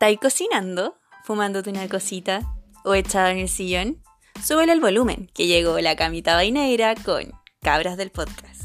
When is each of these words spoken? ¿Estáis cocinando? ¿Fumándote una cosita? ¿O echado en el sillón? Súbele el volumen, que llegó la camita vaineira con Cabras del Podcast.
¿Estáis 0.00 0.20
cocinando? 0.20 0.96
¿Fumándote 1.24 1.70
una 1.70 1.88
cosita? 1.88 2.42
¿O 2.84 2.94
echado 2.94 3.30
en 3.30 3.38
el 3.38 3.48
sillón? 3.48 4.00
Súbele 4.40 4.72
el 4.72 4.80
volumen, 4.80 5.28
que 5.34 5.48
llegó 5.48 5.80
la 5.80 5.96
camita 5.96 6.36
vaineira 6.36 6.94
con 6.94 7.32
Cabras 7.62 7.96
del 7.96 8.12
Podcast. 8.12 8.62